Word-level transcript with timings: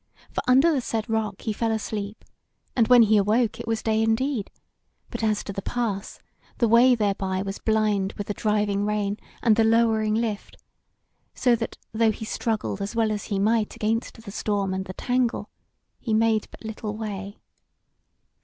For 0.31 0.41
under 0.47 0.71
the 0.71 0.81
said 0.81 1.07
rock 1.11 1.41
he 1.43 1.53
fell 1.53 1.71
asleep, 1.71 2.25
and 2.75 2.87
when 2.87 3.03
he 3.03 3.17
awoke 3.17 3.59
it 3.59 3.67
was 3.67 3.83
day 3.83 4.01
indeed; 4.01 4.49
but 5.11 5.21
as 5.23 5.43
to 5.43 5.53
the 5.53 5.61
pass, 5.61 6.17
the 6.57 6.67
way 6.67 6.95
thereby 6.95 7.43
was 7.43 7.59
blind 7.59 8.13
with 8.13 8.25
the 8.25 8.33
driving 8.33 8.83
rain 8.83 9.17
and 9.43 9.55
the 9.55 9.63
lowering 9.63 10.15
lift; 10.15 10.57
so 11.35 11.55
that, 11.55 11.77
though 11.91 12.09
he 12.09 12.25
struggled 12.25 12.81
as 12.81 12.95
well 12.95 13.11
as 13.11 13.25
he 13.25 13.37
might 13.37 13.75
against 13.75 14.19
the 14.23 14.31
storm 14.31 14.73
and 14.73 14.85
the 14.85 14.93
tangle, 14.93 15.51
he 15.99 16.15
made 16.15 16.47
but 16.49 16.65
little 16.65 16.97
way. 16.97 17.39